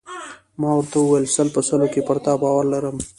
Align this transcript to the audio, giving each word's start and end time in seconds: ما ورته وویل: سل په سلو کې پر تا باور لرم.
ما 0.59 0.69
ورته 0.75 0.95
وویل: 0.99 1.25
سل 1.35 1.47
په 1.55 1.61
سلو 1.67 1.87
کې 1.93 2.01
پر 2.07 2.17
تا 2.25 2.33
باور 2.41 2.65
لرم. 2.73 2.95